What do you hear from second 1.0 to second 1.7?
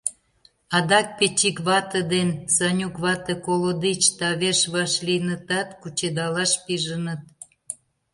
Печик